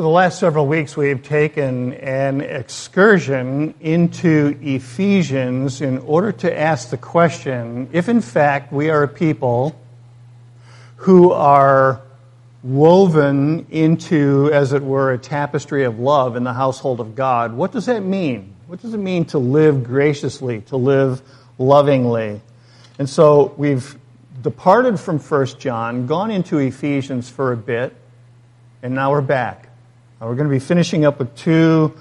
For 0.00 0.04
the 0.04 0.08
last 0.08 0.38
several 0.38 0.66
weeks, 0.66 0.96
we 0.96 1.10
have 1.10 1.22
taken 1.22 1.92
an 1.92 2.40
excursion 2.40 3.74
into 3.80 4.58
Ephesians 4.62 5.82
in 5.82 5.98
order 5.98 6.32
to 6.32 6.58
ask 6.58 6.88
the 6.88 6.96
question 6.96 7.86
if, 7.92 8.08
in 8.08 8.22
fact, 8.22 8.72
we 8.72 8.88
are 8.88 9.02
a 9.02 9.08
people 9.08 9.78
who 10.96 11.32
are 11.32 12.00
woven 12.62 13.66
into, 13.68 14.48
as 14.54 14.72
it 14.72 14.82
were, 14.82 15.12
a 15.12 15.18
tapestry 15.18 15.84
of 15.84 15.98
love 15.98 16.34
in 16.34 16.44
the 16.44 16.54
household 16.54 16.98
of 17.00 17.14
God, 17.14 17.52
what 17.52 17.70
does 17.70 17.84
that 17.84 18.02
mean? 18.02 18.54
What 18.68 18.80
does 18.80 18.94
it 18.94 19.00
mean 19.00 19.26
to 19.26 19.38
live 19.38 19.84
graciously, 19.84 20.62
to 20.62 20.78
live 20.78 21.20
lovingly? 21.58 22.40
And 22.98 23.06
so 23.06 23.52
we've 23.58 23.98
departed 24.40 24.98
from 24.98 25.18
1 25.18 25.46
John, 25.58 26.06
gone 26.06 26.30
into 26.30 26.56
Ephesians 26.56 27.28
for 27.28 27.52
a 27.52 27.56
bit, 27.58 27.94
and 28.82 28.94
now 28.94 29.10
we're 29.10 29.20
back. 29.20 29.66
Uh, 30.20 30.26
we're 30.26 30.34
going 30.34 30.48
to 30.48 30.54
be 30.54 30.58
finishing 30.58 31.06
up 31.06 31.18
with 31.18 31.34
two, 31.34 31.94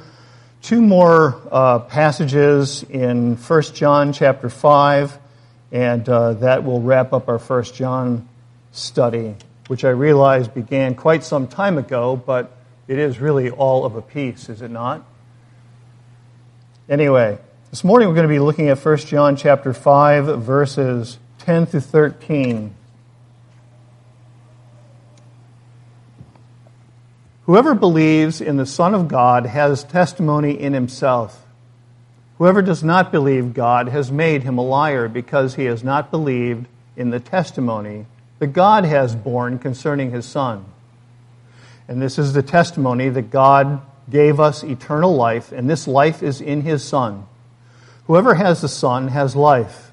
two 0.61 0.81
more 0.81 1.39
uh, 1.49 1.79
passages 1.79 2.83
in 2.83 3.37
1 3.37 3.61
John 3.73 4.11
chapter 4.11 4.49
5, 4.49 5.17
and 5.71 6.09
uh, 6.09 6.33
that 6.33 6.65
will 6.65 6.81
wrap 6.81 7.13
up 7.13 7.29
our 7.29 7.37
1 7.37 7.63
John 7.63 8.27
study, 8.73 9.35
which 9.67 9.85
I 9.85 9.91
realize 9.91 10.49
began 10.49 10.95
quite 10.95 11.23
some 11.23 11.47
time 11.47 11.77
ago, 11.77 12.17
but 12.17 12.51
it 12.89 12.99
is 12.99 13.21
really 13.21 13.51
all 13.51 13.85
of 13.85 13.95
a 13.95 14.01
piece, 14.01 14.49
is 14.49 14.61
it 14.61 14.69
not? 14.69 15.05
Anyway, 16.89 17.37
this 17.69 17.85
morning 17.85 18.09
we're 18.09 18.15
going 18.15 18.27
to 18.27 18.33
be 18.33 18.39
looking 18.39 18.67
at 18.67 18.83
1 18.83 18.97
John 18.97 19.37
chapter 19.37 19.73
5, 19.73 20.41
verses 20.41 21.19
10 21.37 21.67
through 21.67 21.79
13. 21.79 22.75
Whoever 27.49 27.73
believes 27.73 28.41
in 28.41 28.57
the 28.57 28.65
Son 28.67 28.93
of 28.93 29.07
God 29.07 29.47
has 29.47 29.83
testimony 29.83 30.51
in 30.51 30.73
himself. 30.73 31.47
Whoever 32.37 32.61
does 32.61 32.83
not 32.83 33.11
believe 33.11 33.55
God 33.55 33.87
has 33.87 34.11
made 34.11 34.43
him 34.43 34.59
a 34.59 34.61
liar 34.61 35.07
because 35.07 35.55
he 35.55 35.65
has 35.65 35.83
not 35.83 36.11
believed 36.11 36.67
in 36.95 37.09
the 37.09 37.19
testimony 37.19 38.05
that 38.37 38.53
God 38.53 38.85
has 38.85 39.15
borne 39.15 39.57
concerning 39.57 40.11
his 40.11 40.27
Son. 40.27 40.63
And 41.87 41.99
this 41.99 42.19
is 42.19 42.33
the 42.33 42.43
testimony 42.43 43.09
that 43.09 43.31
God 43.31 43.81
gave 44.11 44.39
us 44.39 44.63
eternal 44.63 45.15
life, 45.15 45.51
and 45.51 45.67
this 45.67 45.87
life 45.87 46.21
is 46.21 46.41
in 46.41 46.61
his 46.61 46.83
Son. 46.83 47.25
Whoever 48.05 48.35
has 48.35 48.61
the 48.61 48.69
Son 48.69 49.07
has 49.07 49.35
life. 49.35 49.89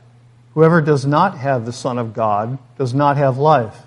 Whoever 0.53 0.83
does 0.83 1.07
not 1.07 1.39
have 1.39 1.65
the 1.65 1.73
Son 1.73 1.97
of 1.97 2.13
God 2.13 2.59
does 2.77 2.93
not 2.93 3.17
have 3.17 3.39
life. 3.39 3.86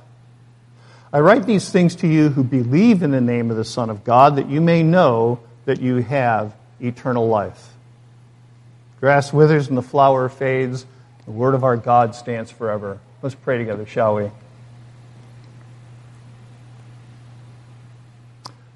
I 1.11 1.21
write 1.21 1.45
these 1.45 1.69
things 1.71 1.95
to 1.97 2.07
you 2.07 2.29
who 2.29 2.43
believe 2.43 3.01
in 3.01 3.11
the 3.11 3.21
name 3.21 3.49
of 3.49 3.57
the 3.57 3.65
Son 3.65 3.89
of 3.89 4.03
God, 4.03 4.35
that 4.35 4.47
you 4.47 4.61
may 4.61 4.83
know 4.83 5.39
that 5.65 5.81
you 5.81 5.97
have 5.97 6.53
eternal 6.79 7.27
life. 7.27 7.73
Grass 8.99 9.33
withers 9.33 9.69
and 9.69 9.77
the 9.77 9.81
flower 9.81 10.29
fades. 10.29 10.85
The 11.25 11.31
word 11.31 11.55
of 11.55 11.63
our 11.63 11.77
God 11.77 12.13
stands 12.13 12.51
forever. 12.51 12.99
Let's 13.21 13.35
pray 13.35 13.57
together, 13.57 13.85
shall 13.85 14.15
we? 14.15 14.29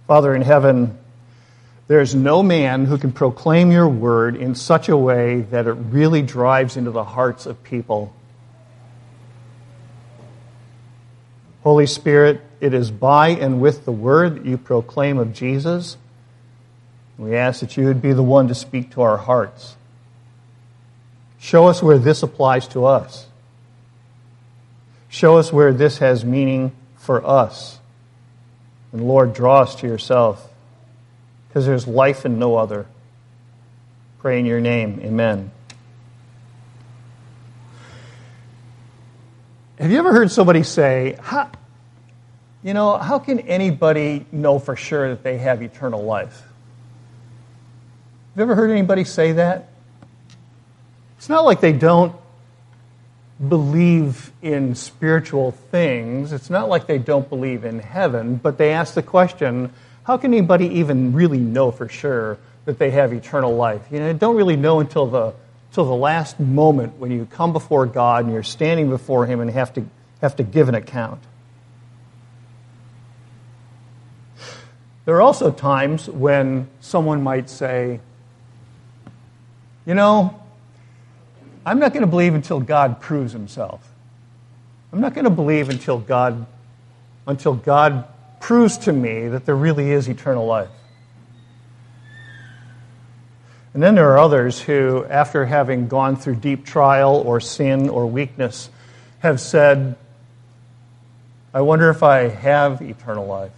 Father 0.08 0.36
in 0.36 0.42
heaven, 0.42 0.98
there 1.88 2.02
is 2.02 2.16
no 2.16 2.42
man 2.42 2.86
who 2.86 2.98
can 2.98 3.12
proclaim 3.12 3.72
your 3.72 3.88
word 3.88 4.36
in 4.36 4.56
such 4.56 4.90
a 4.90 4.98
way 4.98 5.42
that 5.42 5.68
it 5.68 5.74
really 5.74 6.22
drives 6.22 6.78
into 6.78 6.92
the 6.92 7.04
hearts 7.04 7.46
of 7.46 7.64
people. 7.64 8.14
Holy 11.64 11.88
Spirit, 11.88 12.42
it 12.60 12.74
is 12.74 12.92
by 12.92 13.30
and 13.30 13.62
with 13.62 13.86
the 13.86 13.92
word 13.92 14.36
that 14.36 14.46
you 14.46 14.58
proclaim 14.58 15.18
of 15.18 15.34
Jesus. 15.34 15.98
We 17.18 17.36
ask 17.36 17.62
that 17.62 17.78
you 17.78 17.86
would 17.86 18.02
be 18.02 18.12
the 18.14 18.24
one 18.24 18.50
to 18.50 18.56
speak 18.56 18.92
to 18.92 19.02
our 19.02 19.18
hearts. 19.18 19.76
Show 21.40 21.68
us 21.68 21.82
where 21.82 21.98
this 21.98 22.22
applies 22.22 22.68
to 22.70 22.86
us. 22.86 23.28
Show 25.10 25.38
us 25.38 25.54
where 25.54 25.74
this 25.74 26.00
has 26.00 26.26
meaning 26.26 26.74
for 26.98 27.26
us. 27.26 27.80
And 28.92 29.08
Lord, 29.08 29.34
draw 29.34 29.62
us 29.62 29.76
to 29.76 29.88
yourself 29.88 30.50
because 31.48 31.66
there's 31.66 31.88
life 31.88 32.26
in 32.26 32.40
no 32.40 32.56
other. 32.56 32.88
Pray 34.20 34.40
in 34.40 34.46
your 34.46 34.62
name. 34.62 35.00
Amen. 35.04 35.52
Have 39.84 39.92
you 39.92 39.98
ever 39.98 40.14
heard 40.14 40.32
somebody 40.32 40.64
say, 40.64 41.18
how, 41.22 41.52
you 42.64 42.74
know, 42.74 42.98
how 42.98 43.20
can 43.20 43.42
anybody 43.42 44.26
know 44.32 44.58
for 44.58 44.78
sure 44.78 45.10
that 45.10 45.24
they 45.24 45.40
have 45.40 45.62
eternal 45.62 46.02
life? 46.02 46.42
Have 46.42 48.38
you 48.38 48.44
ever 48.44 48.56
heard 48.56 48.72
anybody 48.72 49.04
say 49.04 49.34
that? 49.34 49.74
It's 51.18 51.28
not 51.28 51.44
like 51.44 51.60
they 51.60 51.74
don't 51.74 52.16
believe 53.46 54.32
in 54.42 54.74
spiritual 54.76 55.52
things. 55.52 56.32
It's 56.32 56.50
not 56.50 56.70
like 56.70 56.88
they 56.88 56.98
don't 56.98 57.28
believe 57.28 57.66
in 57.66 57.80
heaven, 57.80 58.38
but 58.38 58.58
they 58.58 58.72
ask 58.72 58.94
the 58.94 59.04
question, 59.04 59.70
how 60.04 60.16
can 60.16 60.34
anybody 60.34 60.80
even 60.80 61.12
really 61.12 61.40
know 61.40 61.72
for 61.72 61.90
sure 61.90 62.38
that 62.64 62.80
they 62.80 62.92
have 62.92 63.12
eternal 63.12 63.54
life? 63.54 63.82
You 63.92 64.00
know, 64.00 64.14
they 64.14 64.18
don't 64.18 64.38
really 64.38 64.56
know 64.56 64.80
until 64.80 65.08
the 65.08 65.34
till 65.74 65.86
the 65.86 65.96
last 65.96 66.40
moment 66.40 67.00
when 67.00 67.12
you 67.12 67.26
come 67.26 67.52
before 67.52 67.86
God 67.86 68.24
and 68.24 68.34
you're 68.34 68.44
standing 68.44 68.90
before 68.90 69.26
Him 69.26 69.40
and 69.40 69.50
have 69.52 69.74
to, 69.74 69.86
have 70.22 70.36
to 70.38 70.44
give 70.44 70.70
an 70.70 70.76
account. 70.76 71.22
There 75.06 75.16
are 75.16 75.22
also 75.22 75.52
times 75.52 76.08
when 76.08 76.70
someone 76.80 77.24
might 77.24 77.50
say, 77.50 78.00
you 79.86 79.96
know, 79.96 80.40
I'm 81.66 81.80
not 81.80 81.92
going 81.92 82.02
to 82.02 82.08
believe 82.08 82.36
until 82.36 82.60
God 82.60 83.02
proves 83.02 83.34
himself. 83.34 83.90
I'm 84.94 85.02
not 85.02 85.14
going 85.14 85.26
to 85.26 85.30
believe 85.30 85.70
until 85.70 85.98
God 85.98 86.46
until 87.26 87.54
God 87.54 88.06
proves 88.42 88.78
to 88.80 88.92
me 88.92 89.30
that 89.30 89.46
there 89.46 89.56
really 89.56 89.92
is 89.92 90.10
eternal 90.10 90.46
life. 90.46 90.68
And 93.74 93.82
then 93.82 93.96
there 93.96 94.12
are 94.12 94.20
others 94.20 94.62
who, 94.62 95.04
after 95.06 95.46
having 95.46 95.88
gone 95.88 96.16
through 96.16 96.36
deep 96.36 96.64
trial 96.64 97.16
or 97.16 97.40
sin 97.40 97.90
or 97.90 98.06
weakness, 98.06 98.70
have 99.20 99.42
said, 99.42 99.96
I 101.54 101.62
wonder 101.62 101.90
if 101.90 102.04
I 102.04 102.28
have 102.28 102.82
eternal 102.82 103.26
life. 103.26 103.52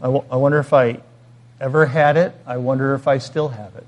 I, 0.00 0.06
w- 0.06 0.24
I 0.30 0.36
wonder 0.36 0.58
if 0.58 0.74
I 0.74 1.00
ever 1.58 1.86
had 1.86 2.18
it. 2.18 2.34
I 2.46 2.58
wonder 2.58 2.94
if 2.94 3.08
I 3.08 3.16
still 3.16 3.48
have 3.48 3.74
it. 3.76 3.86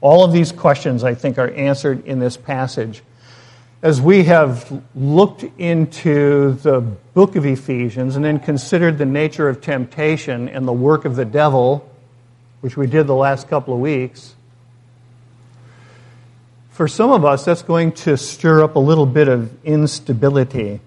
All 0.00 0.24
of 0.24 0.32
these 0.32 0.52
questions, 0.52 1.04
I 1.04 1.14
think, 1.14 1.36
are 1.36 1.50
answered 1.50 2.06
in 2.06 2.18
this 2.18 2.38
passage. 2.38 3.02
As 3.82 4.00
we 4.00 4.24
have 4.24 4.82
looked 4.94 5.44
into 5.58 6.52
the 6.52 6.80
book 6.80 7.36
of 7.36 7.44
Ephesians 7.44 8.16
and 8.16 8.24
then 8.24 8.38
considered 8.38 8.96
the 8.96 9.06
nature 9.06 9.48
of 9.50 9.60
temptation 9.60 10.48
and 10.48 10.66
the 10.66 10.72
work 10.72 11.04
of 11.04 11.16
the 11.16 11.26
devil, 11.26 11.89
which 12.60 12.76
we 12.76 12.86
did 12.86 13.06
the 13.06 13.14
last 13.14 13.48
couple 13.48 13.74
of 13.74 13.80
weeks, 13.80 14.34
for 16.70 16.88
some 16.88 17.10
of 17.10 17.26
us, 17.26 17.44
that's 17.44 17.60
going 17.60 17.92
to 17.92 18.16
stir 18.16 18.64
up 18.64 18.74
a 18.74 18.78
little 18.78 19.04
bit 19.04 19.28
of 19.28 19.52
instability. 19.66 20.80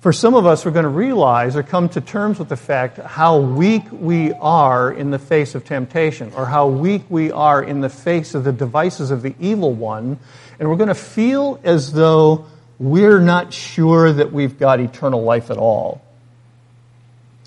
For 0.00 0.14
some 0.14 0.34
of 0.34 0.46
us, 0.46 0.64
we're 0.64 0.70
going 0.70 0.84
to 0.84 0.88
realize 0.88 1.56
or 1.56 1.62
come 1.62 1.90
to 1.90 2.00
terms 2.00 2.38
with 2.38 2.48
the 2.48 2.56
fact 2.56 2.96
how 2.96 3.38
weak 3.38 3.82
we 3.92 4.32
are 4.32 4.90
in 4.90 5.10
the 5.10 5.18
face 5.18 5.54
of 5.54 5.66
temptation, 5.66 6.32
or 6.34 6.46
how 6.46 6.68
weak 6.68 7.02
we 7.10 7.32
are 7.32 7.62
in 7.62 7.82
the 7.82 7.90
face 7.90 8.34
of 8.34 8.44
the 8.44 8.52
devices 8.52 9.10
of 9.10 9.20
the 9.20 9.34
evil 9.38 9.74
one, 9.74 10.18
and 10.58 10.70
we're 10.70 10.76
going 10.76 10.88
to 10.88 10.94
feel 10.94 11.60
as 11.62 11.92
though 11.92 12.46
we're 12.78 13.20
not 13.20 13.52
sure 13.52 14.10
that 14.10 14.32
we've 14.32 14.58
got 14.58 14.80
eternal 14.80 15.22
life 15.22 15.50
at 15.50 15.58
all. 15.58 16.00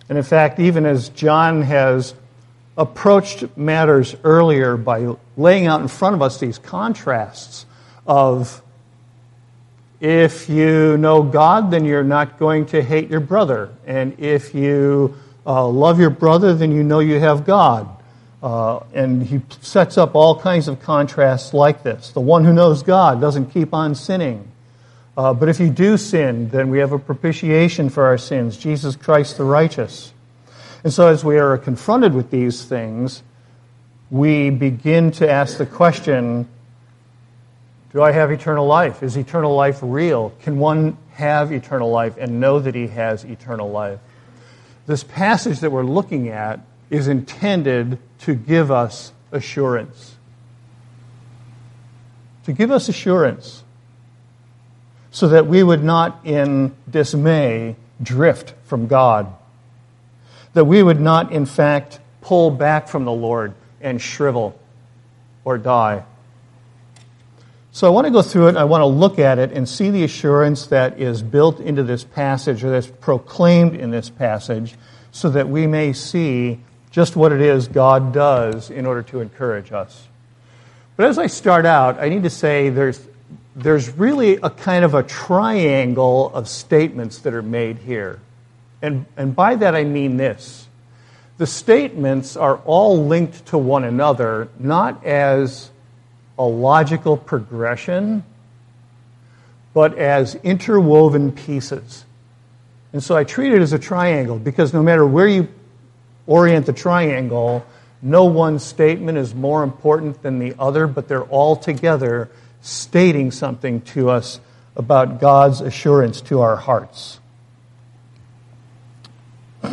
And 0.10 0.18
in 0.18 0.24
fact, 0.24 0.60
even 0.60 0.86
as 0.86 1.10
John 1.10 1.62
has 1.64 2.14
approached 2.78 3.58
matters 3.58 4.16
earlier 4.24 4.78
by 4.78 5.16
laying 5.38 5.68
out 5.68 5.82
in 5.82 5.88
front 5.88 6.16
of 6.16 6.22
us 6.22 6.40
these 6.40 6.58
contrasts 6.58 7.66
of 8.06 8.62
if 10.00 10.50
you 10.50 10.98
know 10.98 11.24
God, 11.24 11.72
then 11.72 11.86
you're 11.86 12.04
not 12.04 12.38
going 12.38 12.68
to 12.68 12.82
hate 12.82 13.10
your 13.10 13.22
brother. 13.22 13.70
And 13.88 14.20
if 14.20 14.54
you 14.54 15.16
uh, 15.46 15.68
love 15.68 16.00
your 16.00 16.10
brother, 16.10 16.54
then 16.54 16.72
you 16.72 16.84
know 16.84 17.00
you 17.00 17.20
have 17.20 17.46
God. 17.46 17.90
Uh, 18.44 18.84
and 18.94 19.24
he 19.24 19.42
sets 19.62 19.98
up 19.98 20.14
all 20.14 20.40
kinds 20.40 20.68
of 20.68 20.80
contrasts 20.82 21.54
like 21.54 21.82
this. 21.82 22.12
The 22.12 22.22
one 22.22 22.44
who 22.46 22.54
knows 22.54 22.84
God 22.84 23.20
doesn't 23.20 23.48
keep 23.48 23.74
on 23.74 23.96
sinning. 23.96 24.52
Uh, 25.18 25.34
but 25.34 25.48
if 25.48 25.60
you 25.60 25.70
do 25.70 25.96
sin, 25.96 26.50
then 26.50 26.70
we 26.70 26.80
have 26.80 26.92
a 26.92 27.00
propitiation 27.00 27.90
for 27.90 28.06
our 28.06 28.18
sins, 28.18 28.58
Jesus 28.58 28.96
Christ 28.96 29.38
the 29.38 29.46
righteous. 29.46 30.14
And 30.84 30.94
so, 30.94 31.08
as 31.08 31.24
we 31.24 31.40
are 31.40 31.58
confronted 31.58 32.14
with 32.14 32.32
these 32.32 32.66
things, 32.66 33.24
we 34.12 34.50
begin 34.50 35.12
to 35.12 35.30
ask 35.30 35.58
the 35.58 35.66
question 35.66 36.48
Do 37.94 38.04
I 38.04 38.12
have 38.12 38.30
eternal 38.32 38.68
life? 38.68 39.02
Is 39.04 39.16
eternal 39.16 39.56
life 39.56 39.80
real? 39.82 40.32
Can 40.42 40.60
one 40.60 40.98
have 41.14 41.54
eternal 41.54 41.90
life 41.90 42.18
and 42.18 42.42
know 42.42 42.60
that 42.60 42.76
he 42.76 42.88
has 42.88 43.24
eternal 43.24 43.72
life? 43.72 44.00
This 44.86 45.04
passage 45.04 45.62
that 45.62 45.72
we're 45.72 45.84
looking 45.84 46.28
at 46.28 46.60
is 46.90 47.08
intended 47.08 47.98
to 48.20 48.36
give 48.36 48.70
us 48.70 49.14
assurance. 49.32 50.16
To 52.44 52.54
give 52.54 52.70
us 52.70 52.90
assurance 52.90 53.64
so 55.16 55.30
that 55.30 55.48
we 55.48 55.64
would 55.64 55.82
not, 55.82 56.20
in 56.26 56.76
dismay, 56.90 57.78
drift 58.04 58.54
from 58.66 58.88
God. 58.88 59.34
That 60.52 60.66
we 60.66 60.84
would 60.84 61.00
not, 61.00 61.32
in 61.32 61.46
fact, 61.46 62.02
pull 62.20 62.52
back 62.52 62.90
from 62.90 63.06
the 63.06 63.14
Lord 63.14 63.54
and 63.80 64.02
shrivel 64.02 64.60
or 65.46 65.58
die. 65.58 66.04
So 67.72 67.88
I 67.88 67.92
want 67.92 68.08
to 68.08 68.12
go 68.12 68.22
through 68.22 68.50
it. 68.50 68.58
I 68.58 68.66
want 68.66 68.82
to 68.82 68.88
look 68.88 69.18
at 69.18 69.40
it 69.40 69.54
and 69.54 69.70
see 69.70 69.90
the 69.90 70.04
assurance 70.04 70.68
that 70.68 71.00
is 71.00 71.22
built 71.24 71.62
into 71.62 71.84
this 71.84 72.04
passage 72.04 72.62
or 72.66 72.70
that's 72.70 72.88
proclaimed 72.88 73.74
in 73.74 73.92
this 73.92 74.10
passage 74.10 74.76
so 75.14 75.30
that 75.30 75.48
we 75.48 75.66
may 75.66 75.94
see 75.94 76.60
just 76.92 77.16
what 77.16 77.32
it 77.32 77.40
is 77.40 77.70
God 77.70 78.12
does 78.12 78.70
in 78.70 78.86
order 78.86 79.04
to 79.04 79.22
encourage 79.22 79.72
us. 79.72 80.10
But 80.98 81.06
as 81.06 81.18
I 81.18 81.28
start 81.28 81.66
out, 81.66 82.02
I 82.02 82.10
need 82.10 82.24
to 82.24 82.30
say 82.30 82.68
there's, 82.70 83.00
there's 83.56 83.90
really 83.90 84.36
a 84.36 84.50
kind 84.50 84.84
of 84.84 84.94
a 84.94 85.04
triangle 85.04 86.32
of 86.34 86.48
statements 86.48 87.20
that 87.20 87.34
are 87.34 87.42
made 87.42 87.78
here. 87.78 88.20
And, 88.82 89.06
and 89.18 89.36
by 89.36 89.56
that 89.56 89.76
I 89.76 89.84
mean 89.84 90.18
this 90.18 90.68
the 91.38 91.48
statements 91.48 92.38
are 92.38 92.58
all 92.66 93.06
linked 93.06 93.48
to 93.48 93.58
one 93.58 93.84
another, 93.84 94.48
not 94.58 95.06
as 95.06 95.70
a 96.40 96.44
logical 96.44 97.18
progression, 97.18 98.24
but 99.74 99.98
as 99.98 100.36
interwoven 100.36 101.34
pieces. 101.34 102.06
And 102.94 103.04
so 103.04 103.18
I 103.18 103.26
treat 103.26 103.52
it 103.52 103.62
as 103.62 103.74
a 103.74 103.80
triangle 103.80 104.40
because 104.40 104.74
no 104.74 104.82
matter 104.82 105.06
where 105.06 105.28
you 105.28 105.50
orient 106.26 106.66
the 106.66 106.74
triangle, 106.74 107.66
no 108.02 108.26
one 108.26 108.60
statement 108.60 109.18
is 109.18 109.36
more 109.36 109.64
important 109.64 110.22
than 110.22 110.40
the 110.40 110.56
other, 110.58 110.88
but 110.88 111.10
they're 111.10 111.24
all 111.24 111.58
together 111.58 112.30
stating 112.66 113.30
something 113.30 113.82
to 113.82 114.10
us 114.10 114.40
about 114.76 115.22
God's 115.22 115.62
assurance 115.62 116.20
to 116.22 116.42
our 116.42 116.56
hearts. 116.56 117.20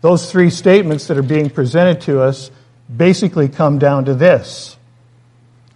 Those 0.00 0.30
three 0.30 0.50
statements 0.50 1.08
that 1.08 1.18
are 1.18 1.22
being 1.22 1.50
presented 1.50 2.02
to 2.02 2.22
us 2.22 2.52
basically 2.94 3.48
come 3.48 3.78
down 3.78 4.04
to 4.04 4.14
this 4.14 4.76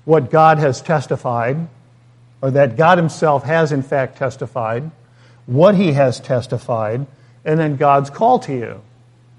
what 0.05 0.31
God 0.31 0.59
has 0.59 0.83
testified, 0.83 1.67
or 2.43 2.51
that 2.51 2.77
God 2.77 2.99
Himself 2.99 3.43
has 3.45 3.73
in 3.73 3.83
fact 3.83 4.19
testified, 4.19 4.91
what 5.47 5.75
He 5.75 5.93
has 5.93 6.21
testified, 6.21 7.07
and 7.45 7.59
then 7.59 7.77
God's 7.77 8.11
call 8.11 8.39
to 8.41 8.53
you. 8.53 8.83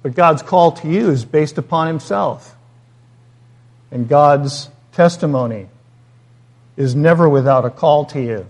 But 0.02 0.16
God's 0.16 0.42
call 0.42 0.72
to 0.74 0.88
you 0.88 1.12
is 1.12 1.24
based 1.24 1.60
upon 1.60 1.88
Himself. 1.88 2.56
And 3.92 4.10
God's 4.10 4.70
testimony 4.92 5.68
is 6.77 6.95
never 6.95 7.27
without 7.30 7.66
a 7.66 7.69
call 7.69 8.06
to 8.06 8.22
you. 8.22 8.45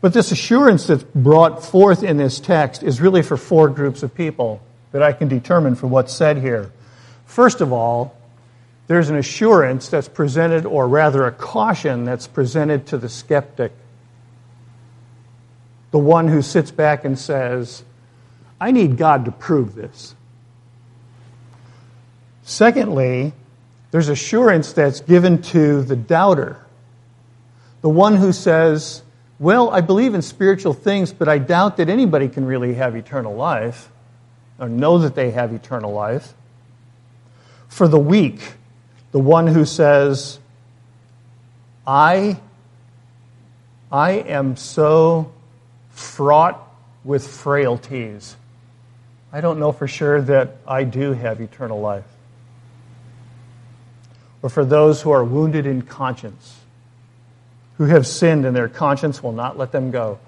But 0.00 0.12
this 0.12 0.30
assurance 0.30 0.86
that's 0.86 1.02
brought 1.02 1.64
forth 1.64 2.02
in 2.02 2.16
this 2.16 2.38
text 2.38 2.82
is 2.82 3.00
really 3.00 3.22
for 3.22 3.36
four 3.36 3.68
groups 3.68 4.02
of 4.02 4.14
people 4.14 4.62
that 4.92 5.02
I 5.02 5.12
can 5.12 5.28
determine 5.28 5.74
from 5.74 5.90
what's 5.90 6.12
said 6.12 6.38
here. 6.38 6.72
First 7.26 7.60
of 7.60 7.72
all, 7.72 8.16
there's 8.86 9.10
an 9.10 9.16
assurance 9.16 9.88
that's 9.88 10.08
presented, 10.08 10.64
or 10.64 10.88
rather 10.88 11.26
a 11.26 11.32
caution 11.32 12.04
that's 12.04 12.26
presented 12.26 12.86
to 12.86 12.98
the 12.98 13.08
skeptic. 13.08 13.72
The 15.90 15.98
one 15.98 16.28
who 16.28 16.40
sits 16.42 16.70
back 16.70 17.04
and 17.04 17.18
says, 17.18 17.82
I 18.60 18.70
need 18.70 18.96
God 18.96 19.26
to 19.26 19.30
prove 19.30 19.74
this. 19.74 20.14
Secondly, 22.44 23.34
there's 23.90 24.08
assurance 24.08 24.72
that's 24.72 25.00
given 25.00 25.42
to 25.42 25.82
the 25.82 25.96
doubter. 25.96 26.64
The 27.80 27.88
one 27.88 28.16
who 28.16 28.32
says, 28.32 29.02
Well, 29.38 29.70
I 29.70 29.80
believe 29.80 30.14
in 30.14 30.22
spiritual 30.22 30.74
things, 30.74 31.12
but 31.12 31.28
I 31.28 31.38
doubt 31.38 31.76
that 31.76 31.88
anybody 31.88 32.28
can 32.28 32.44
really 32.44 32.74
have 32.74 32.96
eternal 32.96 33.34
life 33.34 33.90
or 34.58 34.68
know 34.68 34.98
that 34.98 35.14
they 35.14 35.30
have 35.30 35.52
eternal 35.52 35.92
life. 35.92 36.34
For 37.68 37.86
the 37.86 37.98
weak, 37.98 38.40
the 39.12 39.20
one 39.20 39.46
who 39.46 39.64
says, 39.64 40.38
I, 41.86 42.40
I 43.90 44.12
am 44.12 44.56
so 44.56 45.32
fraught 45.90 46.60
with 47.04 47.26
frailties. 47.26 48.36
I 49.32 49.40
don't 49.40 49.58
know 49.58 49.72
for 49.72 49.86
sure 49.86 50.20
that 50.22 50.56
I 50.66 50.84
do 50.84 51.12
have 51.12 51.40
eternal 51.40 51.80
life. 51.80 52.04
Or 54.42 54.48
for 54.48 54.64
those 54.64 55.02
who 55.02 55.10
are 55.10 55.24
wounded 55.24 55.66
in 55.66 55.82
conscience, 55.82 56.57
who 57.78 57.86
have 57.86 58.06
sinned 58.06 58.44
and 58.44 58.54
their 58.54 58.68
conscience 58.68 59.22
will 59.22 59.32
not 59.32 59.56
let 59.56 59.72
them 59.72 59.90
go. 59.90 60.18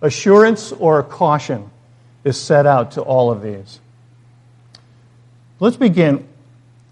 Assurance 0.00 0.72
or 0.72 1.02
caution 1.02 1.70
is 2.24 2.40
set 2.40 2.66
out 2.66 2.92
to 2.92 3.02
all 3.02 3.30
of 3.30 3.42
these. 3.42 3.80
Let's 5.60 5.76
begin 5.76 6.26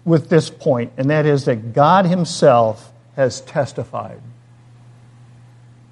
with 0.05 0.29
this 0.29 0.49
point, 0.49 0.93
and 0.97 1.09
that 1.09 1.25
is 1.25 1.45
that 1.45 1.73
God 1.73 2.05
Himself 2.05 2.91
has 3.15 3.41
testified. 3.41 4.21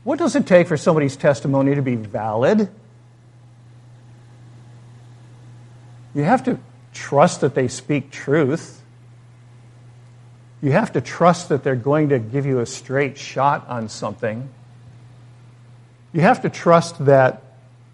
What 0.04 0.20
does 0.20 0.36
it 0.36 0.46
take 0.46 0.68
for 0.68 0.78
somebody's 0.78 1.16
testimony 1.16 1.76
to 1.76 1.82
be 1.82 1.96
valid? 1.96 2.70
You 6.14 6.24
have 6.24 6.44
to 6.44 6.60
trust 6.94 7.42
that 7.42 7.56
they 7.56 7.68
speak 7.68 8.12
truth. 8.12 8.82
You 10.66 10.72
have 10.72 10.94
to 10.94 11.02
trust 11.02 11.50
that 11.50 11.64
they're 11.64 11.76
going 11.76 12.10
to 12.10 12.18
give 12.18 12.48
you 12.48 12.60
a 12.60 12.66
straight 12.66 13.20
shot 13.20 13.68
on 13.68 13.88
something. 13.88 14.50
You 16.12 16.22
have 16.22 16.42
to 16.42 16.50
trust 16.50 17.06
that 17.06 17.44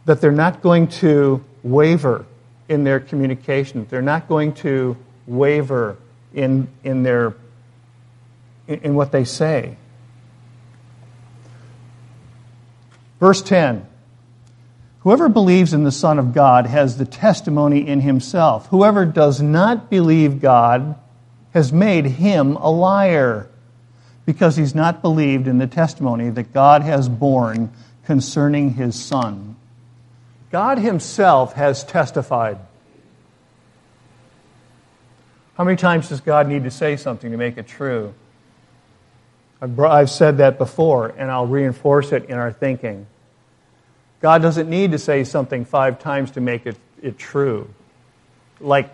that 0.05 0.21
they're 0.21 0.31
not 0.31 0.61
going 0.61 0.87
to 0.87 1.43
waver 1.63 2.25
in 2.69 2.85
their 2.85 3.01
communication. 3.01 3.85
They're 3.89 4.01
not 4.01 4.29
going 4.29 4.53
to 4.53 4.95
waver 5.27 5.97
in, 6.33 6.69
in, 6.81 7.03
their, 7.03 7.35
in, 8.69 8.79
in 8.79 8.95
what 8.95 9.11
they 9.11 9.25
say. 9.25 9.75
Verse 13.19 13.41
10 13.41 13.85
Whoever 15.01 15.27
believes 15.27 15.73
in 15.73 15.83
the 15.83 15.91
Son 15.91 16.17
of 16.19 16.33
God 16.33 16.67
has 16.67 16.97
the 16.97 17.05
testimony 17.05 17.85
in 17.85 17.99
himself. 17.99 18.67
Whoever 18.67 19.05
does 19.05 19.41
not 19.41 19.89
believe 19.89 20.39
God 20.39 20.95
has 21.53 21.73
made 21.73 22.05
him 22.05 22.55
a 22.55 22.69
liar 22.69 23.49
because 24.25 24.55
he's 24.55 24.75
not 24.75 25.01
believed 25.01 25.47
in 25.47 25.57
the 25.57 25.67
testimony 25.67 26.29
that 26.29 26.53
God 26.53 26.81
has 26.83 27.09
borne 27.09 27.71
concerning 28.05 28.73
his 28.73 28.95
Son. 28.95 29.55
God 30.51 30.79
Himself 30.79 31.53
has 31.53 31.83
testified. 31.83 32.57
How 35.55 35.63
many 35.63 35.77
times 35.77 36.09
does 36.09 36.21
God 36.21 36.47
need 36.47 36.65
to 36.65 36.71
say 36.71 36.97
something 36.97 37.31
to 37.31 37.37
make 37.37 37.57
it 37.57 37.67
true? 37.67 38.13
I've 39.61 40.09
said 40.09 40.39
that 40.39 40.57
before, 40.57 41.13
and 41.17 41.29
I'll 41.29 41.47
reinforce 41.47 42.11
it 42.11 42.25
in 42.25 42.37
our 42.37 42.51
thinking. 42.51 43.05
God 44.19 44.41
doesn't 44.41 44.69
need 44.69 44.91
to 44.91 44.99
say 44.99 45.23
something 45.23 45.65
five 45.65 45.99
times 45.99 46.31
to 46.31 46.41
make 46.41 46.65
it, 46.65 46.77
it 47.01 47.17
true. 47.17 47.69
Like 48.59 48.89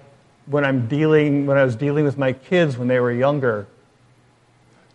when 0.47 0.65
I'm 0.65 0.87
dealing, 0.87 1.45
when 1.45 1.57
I 1.57 1.63
was 1.63 1.75
dealing 1.75 2.05
with 2.05 2.17
my 2.17 2.33
kids 2.33 2.77
when 2.77 2.87
they 2.87 2.99
were 2.99 3.11
younger, 3.11 3.67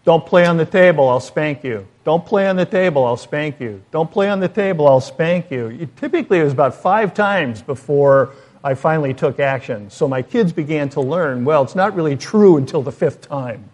don't 0.05 0.27
play 0.27 0.47
on 0.47 0.57
the 0.57 0.67
table, 0.67 1.09
I'll 1.09 1.21
spank 1.21 1.63
you. 1.63 1.87
Don't 2.05 2.27
play 2.27 2.49
on 2.49 2.57
the 2.57 2.67
table, 2.67 3.07
I'll 3.07 3.17
spank 3.17 3.61
you. 3.61 3.83
Don't 3.93 4.11
play 4.11 4.29
on 4.29 4.41
the 4.41 4.49
table, 4.49 4.89
I'll 4.89 5.01
spank 5.01 5.51
you. 5.51 5.67
It, 5.69 5.97
typically, 5.97 6.41
it 6.41 6.45
was 6.45 6.53
about 6.53 6.75
five 6.75 7.15
times 7.15 7.63
before 7.63 8.33
I 8.65 8.75
finally 8.75 9.15
took 9.15 9.39
action. 9.39 9.91
So 9.91 10.09
my 10.09 10.23
kids 10.23 10.53
began 10.53 10.89
to 10.91 11.01
learn 11.01 11.45
well, 11.45 11.63
it's 11.63 11.77
not 11.77 11.95
really 11.95 12.17
true 12.17 12.57
until 12.57 12.83
the 12.83 12.93
fifth 12.93 13.21
time. 13.21 13.69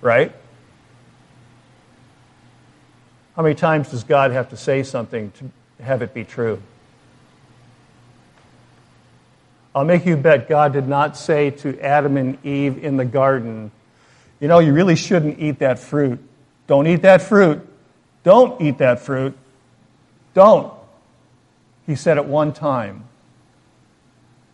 Right? 0.00 0.32
How 3.34 3.42
many 3.42 3.54
times 3.54 3.90
does 3.90 4.04
God 4.04 4.30
have 4.30 4.50
to 4.50 4.56
say 4.56 4.82
something 4.82 5.32
to 5.32 5.82
have 5.82 6.02
it 6.02 6.14
be 6.14 6.24
true? 6.24 6.62
I'll 9.76 9.84
make 9.84 10.06
you 10.06 10.16
bet 10.16 10.48
God 10.48 10.72
did 10.72 10.88
not 10.88 11.18
say 11.18 11.50
to 11.50 11.78
Adam 11.80 12.16
and 12.16 12.42
Eve 12.46 12.82
in 12.82 12.96
the 12.96 13.04
garden, 13.04 13.70
you 14.40 14.48
know, 14.48 14.58
you 14.58 14.72
really 14.72 14.96
shouldn't 14.96 15.38
eat 15.38 15.58
that 15.58 15.78
fruit. 15.78 16.18
Don't 16.66 16.86
eat 16.86 17.02
that 17.02 17.20
fruit. 17.20 17.60
Don't 18.22 18.58
eat 18.62 18.78
that 18.78 19.00
fruit. 19.00 19.36
Don't. 20.32 20.72
He 21.86 21.94
said 21.94 22.16
at 22.16 22.24
one 22.24 22.54
time, 22.54 23.04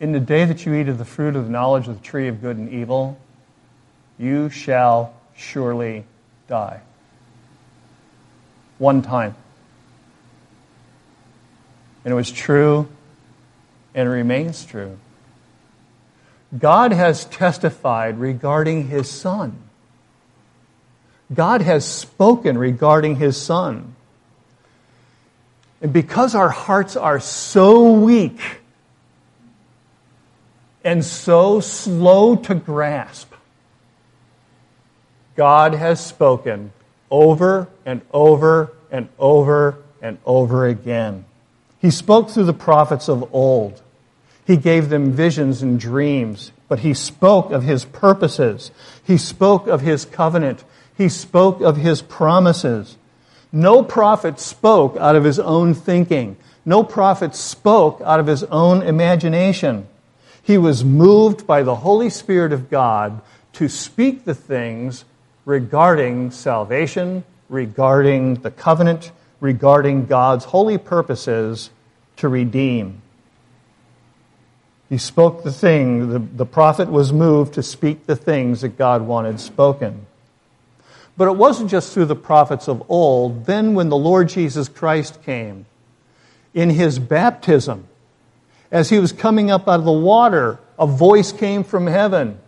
In 0.01 0.11
the 0.11 0.19
day 0.19 0.45
that 0.45 0.67
you 0.67 0.75
eat 0.75 0.89
of 0.89 0.99
the 0.99 1.05
fruit 1.05 1.37
of 1.37 1.45
the 1.45 1.51
knowledge 1.51 1.87
of 1.87 2.03
the 2.03 2.05
tree 2.05 2.27
of 2.27 2.41
good 2.41 2.57
and 2.57 2.69
evil, 2.69 3.17
You 4.19 4.51
shall 4.51 5.15
surely 5.37 6.05
die. 6.49 6.81
One 8.79 9.03
time. 9.03 9.37
And 12.05 12.11
it 12.11 12.17
was 12.17 12.33
true 12.33 12.89
and 13.95 14.09
it 14.09 14.11
remains 14.11 14.65
true. 14.65 14.99
God 16.57 16.93
has 16.93 17.25
testified 17.27 18.19
regarding 18.19 18.89
his 18.89 19.11
Son. 19.11 19.57
God 21.33 21.63
has 21.63 21.87
spoken 21.87 22.59
regarding 22.59 23.17
his 23.17 23.41
Son. 23.41 23.95
And 25.81 25.93
because 25.93 26.35
our 26.35 26.51
hearts 26.51 26.95
are 26.95 27.21
so 27.21 27.93
weak 27.93 28.41
and 30.85 31.05
so 31.05 31.61
slow 31.61 32.37
to 32.37 32.55
grasp, 32.55 33.33
God 35.37 35.75
has 35.75 36.05
spoken 36.05 36.73
over 37.11 37.69
and 37.87 38.03
over 38.13 38.73
and 38.91 39.09
over 39.19 39.79
and 40.03 40.19
over 40.27 40.67
again. 40.67 41.25
He 41.81 41.91
spoke 41.91 42.31
through 42.31 42.45
the 42.45 42.53
prophets 42.53 43.09
of 43.09 43.35
old. 43.35 43.81
He 44.47 44.57
gave 44.57 44.89
them 44.89 45.13
visions 45.13 45.63
and 45.63 45.79
dreams, 45.79 46.53
but 46.69 46.81
he 46.81 46.95
spoke 46.95 47.51
of 47.53 47.63
his 47.63 47.85
purposes. 47.85 48.71
He 49.05 49.17
spoke 49.17 49.67
of 49.67 49.81
his 49.81 50.05
covenant. 50.05 50.65
He 50.97 51.09
spoke 51.09 51.61
of 51.61 51.77
his 51.77 52.03
promises. 52.03 52.97
No 53.53 53.83
prophet 53.83 54.41
spoke 54.41 54.97
out 54.97 55.15
of 55.15 55.25
his 55.25 55.39
own 55.39 55.75
thinking. 55.75 56.37
No 56.65 56.83
prophet 56.83 57.35
spoke 57.35 58.01
out 58.05 58.21
of 58.21 58.27
his 58.27 58.45
own 58.45 58.83
imagination. 58.83 59.87
He 60.43 60.59
was 60.59 60.85
moved 60.85 61.47
by 61.47 61.63
the 61.63 61.77
Holy 61.77 62.11
Spirit 62.11 62.53
of 62.53 62.71
God 62.71 63.21
to 63.55 63.69
speak 63.69 64.25
the 64.25 64.35
things 64.35 65.05
regarding 65.45 66.31
salvation, 66.31 67.25
regarding 67.49 68.37
the 68.37 68.51
covenant, 68.51 69.13
regarding 69.41 70.07
God's 70.07 70.47
holy 70.47 70.79
purposes 70.79 71.71
to 72.17 72.29
redeem. 72.29 73.03
He 74.93 74.99
spoke 74.99 75.43
the 75.43 75.51
thing, 75.51 76.11
the, 76.11 76.19
the 76.19 76.45
prophet 76.45 76.91
was 76.91 77.15
moved 77.15 77.55
to 77.55 77.63
speak 77.63 78.05
the 78.05 78.15
things 78.15 78.61
that 78.61 78.77
God 78.77 79.01
wanted 79.01 79.41
spoken. 79.41 80.05
But 81.17 81.29
it 81.29 81.37
wasn't 81.39 81.71
just 81.71 81.95
through 81.95 82.05
the 82.05 82.15
prophets 82.15 82.69
of 82.69 82.85
old. 82.91 83.47
Then, 83.47 83.73
when 83.73 83.89
the 83.89 83.97
Lord 83.97 84.29
Jesus 84.29 84.69
Christ 84.69 85.23
came, 85.23 85.65
in 86.53 86.69
his 86.69 86.99
baptism, 86.99 87.89
as 88.71 88.91
he 88.91 88.99
was 88.99 89.13
coming 89.13 89.51
up 89.51 89.67
out 89.67 89.79
of 89.79 89.87
the 89.87 89.93
water, 89.93 90.59
a 90.79 90.87
voice 90.87 91.33
came 91.33 91.65
from 91.65 91.87
heaven 91.87 92.39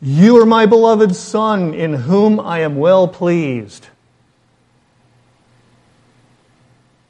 You 0.00 0.40
are 0.40 0.46
my 0.46 0.66
beloved 0.66 1.16
Son, 1.16 1.74
in 1.74 1.92
whom 1.94 2.38
I 2.38 2.60
am 2.60 2.76
well 2.76 3.08
pleased. 3.08 3.88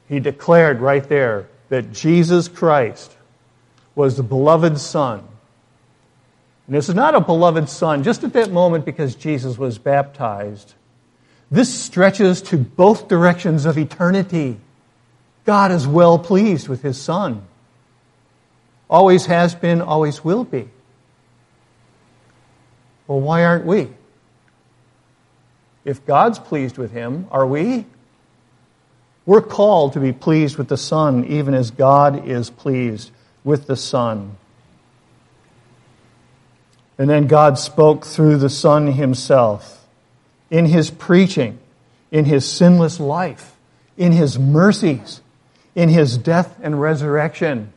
He 0.09 0.19
declared 0.19 0.81
right 0.81 1.07
there 1.07 1.45
that 1.69 1.91
Jesus 1.91 2.47
Christ 2.47 3.15
was 3.95 4.17
the 4.17 4.23
beloved 4.23 4.79
Son 4.79 5.27
and 6.67 6.75
this 6.75 6.87
is 6.87 6.95
not 6.95 7.15
a 7.15 7.21
beloved 7.21 7.67
son 7.69 8.03
just 8.03 8.23
at 8.23 8.33
that 8.33 8.51
moment 8.51 8.85
because 8.85 9.15
Jesus 9.15 9.57
was 9.57 9.77
baptized. 9.77 10.73
This 11.51 11.73
stretches 11.73 12.41
to 12.43 12.57
both 12.57 13.07
directions 13.07 13.65
of 13.65 13.77
eternity. 13.77 14.57
God 15.45 15.71
is 15.71 15.85
well 15.85 16.17
pleased 16.17 16.67
with 16.67 16.81
his 16.81 16.99
son. 16.99 17.45
Always 18.89 19.25
has 19.25 19.53
been, 19.53 19.81
always 19.81 20.23
will 20.23 20.43
be. 20.43 20.69
Well, 23.07 23.19
why 23.19 23.43
aren't 23.43 23.65
we? 23.65 23.89
If 25.83 26.05
God's 26.05 26.39
pleased 26.39 26.77
with 26.77 26.91
him, 26.91 27.27
are 27.29 27.45
we? 27.45 27.85
We're 29.25 29.41
called 29.41 29.93
to 29.93 29.99
be 29.99 30.13
pleased 30.13 30.57
with 30.57 30.69
the 30.69 30.77
Son, 30.77 31.25
even 31.25 31.53
as 31.53 31.71
God 31.71 32.27
is 32.27 32.49
pleased 32.49 33.11
with 33.43 33.67
the 33.67 33.75
Son. 33.75 34.37
And 36.97 37.09
then 37.09 37.27
God 37.27 37.57
spoke 37.57 38.05
through 38.05 38.37
the 38.37 38.49
Son 38.49 38.87
himself 38.87 39.85
in 40.49 40.65
his 40.65 40.91
preaching, 40.91 41.57
in 42.11 42.25
his 42.25 42.47
sinless 42.47 42.99
life, 42.99 43.55
in 43.97 44.11
his 44.11 44.37
mercies, 44.37 45.21
in 45.75 45.89
his 45.89 46.17
death 46.17 46.57
and 46.61 46.79
resurrection, 46.79 47.73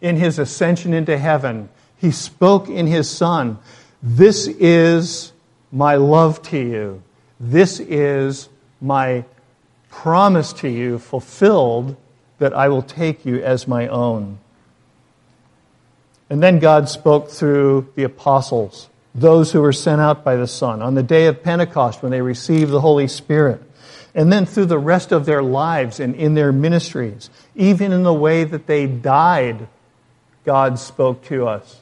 in 0.00 0.16
his 0.16 0.38
ascension 0.38 0.94
into 0.94 1.18
heaven. 1.18 1.68
He 1.98 2.10
spoke 2.10 2.68
in 2.68 2.86
his 2.86 3.10
Son. 3.10 3.58
This 4.02 4.46
is 4.46 5.32
my 5.70 5.96
love 5.96 6.40
to 6.42 6.58
you. 6.58 7.02
This 7.38 7.80
is 7.80 8.48
my 8.80 9.24
promise 9.90 10.52
to 10.54 10.68
you 10.68 10.98
fulfilled 10.98 11.96
that 12.38 12.54
I 12.54 12.68
will 12.68 12.82
take 12.82 13.26
you 13.26 13.42
as 13.42 13.68
my 13.68 13.88
own. 13.88 14.38
And 16.30 16.42
then 16.42 16.58
God 16.58 16.88
spoke 16.88 17.30
through 17.30 17.90
the 17.94 18.04
apostles, 18.04 18.88
those 19.14 19.52
who 19.52 19.62
were 19.62 19.72
sent 19.72 20.00
out 20.00 20.24
by 20.24 20.36
the 20.36 20.46
Son, 20.46 20.82
on 20.82 20.94
the 20.94 21.02
day 21.02 21.26
of 21.26 21.42
Pentecost 21.42 22.02
when 22.02 22.12
they 22.12 22.20
received 22.20 22.70
the 22.70 22.80
Holy 22.80 23.08
Spirit. 23.08 23.62
And 24.14 24.32
then 24.32 24.46
through 24.46 24.66
the 24.66 24.78
rest 24.78 25.12
of 25.12 25.26
their 25.26 25.42
lives 25.42 26.00
and 26.00 26.14
in 26.14 26.34
their 26.34 26.52
ministries, 26.52 27.30
even 27.54 27.92
in 27.92 28.02
the 28.02 28.12
way 28.12 28.44
that 28.44 28.66
they 28.66 28.86
died, 28.86 29.68
God 30.44 30.78
spoke 30.78 31.24
to 31.24 31.46
us. 31.46 31.80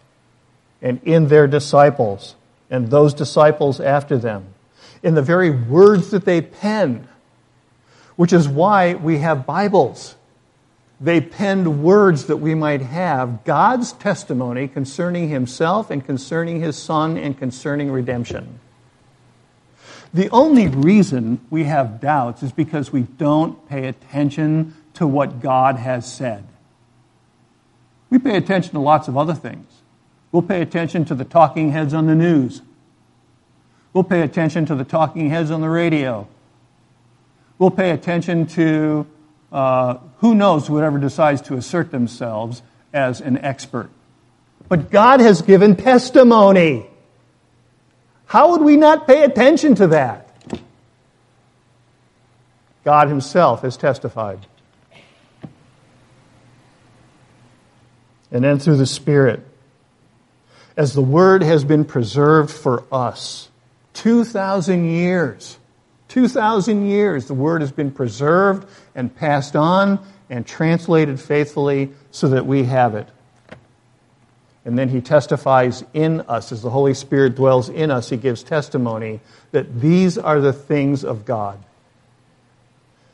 And 0.83 1.00
in 1.05 1.29
their 1.29 1.47
disciples, 1.47 2.37
and 2.71 2.91
those 2.91 3.15
disciples 3.15 3.81
after 3.81 4.19
them, 4.19 4.55
in 5.03 5.15
the 5.15 5.23
very 5.23 5.50
words 5.50 6.11
that 6.11 6.25
they 6.25 6.41
penned, 6.41 7.09
which 8.17 8.33
is 8.33 8.49
why 8.49 8.95
we 8.95 9.19
have 9.19 9.47
Bibles 9.47 10.15
they 11.00 11.21
penned 11.21 11.83
words 11.83 12.26
that 12.26 12.38
we 12.38 12.55
might 12.55 12.81
have 12.81 13.45
God's 13.45 13.93
testimony 13.93 14.67
concerning 14.67 15.29
himself 15.29 15.91
and 15.91 16.05
concerning 16.05 16.61
his 16.61 16.76
son 16.76 17.19
and 17.19 17.38
concerning 17.38 17.91
redemption. 17.91 18.61
The 20.15 20.31
only 20.31 20.69
reason 20.69 21.41
we 21.50 21.65
have 21.65 22.00
doubts 22.00 22.43
is 22.43 22.53
because 22.53 22.93
we 22.93 23.03
don't 23.03 23.69
pay 23.69 23.87
attention 23.87 24.75
to 24.95 25.07
what 25.07 25.41
God 25.41 25.76
has 25.76 26.11
said. 26.11 26.47
We 28.09 28.19
pay 28.19 28.37
attention 28.37 28.73
to 28.73 28.79
lots 28.79 29.09
of 29.09 29.17
other 29.19 29.35
things. 29.35 29.67
We'll 30.33 30.43
pay 30.43 30.62
attention 30.62 31.05
to 31.07 31.15
the 31.15 31.25
talking 31.25 31.73
heads 31.73 31.93
on 31.93 32.07
the 32.07 32.15
news. 32.15 32.62
We'll 33.93 34.05
pay 34.05 34.23
attention 34.23 34.65
to 34.67 34.75
the 34.75 34.85
talking 34.85 35.29
heads 35.29 35.50
on 35.50 35.61
the 35.61 35.69
radio. 35.69 36.26
We'll 37.59 37.71
pay 37.71 37.91
attention 37.91 38.47
to 38.49 39.07
uh, 39.53 39.99
who 40.19 40.35
knows 40.35 40.67
whoever 40.67 40.99
decides 40.99 41.43
to 41.43 41.55
assert 41.55 41.91
themselves 41.91 42.62
as 42.93 43.21
an 43.21 43.38
expert. 43.38 43.91
But 44.69 44.91
God 44.91 45.21
has 45.21 45.43
given 45.43 45.76
testimony. 45.76 46.87
How 48.26 48.53
would 48.53 48.62
we 48.62 48.76
not 48.76 49.07
pay 49.07 49.23
attention 49.23 49.76
to 49.76 49.88
that? 49.88 50.29
God 52.85 53.09
Himself 53.09 53.62
has 53.62 53.76
testified. 53.76 54.47
And 58.31 58.45
then 58.45 58.59
through 58.59 58.76
the 58.76 58.87
Spirit, 58.87 59.47
as 60.76 60.93
the 60.93 61.03
Word 61.03 61.43
has 61.43 61.65
been 61.65 61.85
preserved 61.85 62.50
for 62.50 62.85
us, 62.93 63.49
2,000 63.95 64.91
years 64.91 65.59
2,000 66.08 66.86
years, 66.86 67.26
the 67.26 67.34
Word 67.34 67.60
has 67.60 67.72
been 67.72 67.90
preserved 67.90 68.68
and 68.94 69.14
passed 69.14 69.56
on 69.56 70.04
and 70.30 70.46
translated 70.46 71.20
faithfully 71.20 71.90
so 72.10 72.28
that 72.28 72.46
we 72.46 72.64
have 72.64 72.94
it. 72.94 73.08
And 74.64 74.78
then 74.78 74.88
He 74.88 75.00
testifies 75.00 75.84
in 75.94 76.22
us. 76.22 76.50
As 76.52 76.62
the 76.62 76.70
Holy 76.70 76.94
Spirit 76.94 77.36
dwells 77.36 77.68
in 77.68 77.90
us, 77.90 78.10
He 78.10 78.16
gives 78.16 78.42
testimony 78.42 79.20
that 79.52 79.80
these 79.80 80.18
are 80.18 80.40
the 80.40 80.52
things 80.52 81.04
of 81.04 81.25
God. 81.25 81.62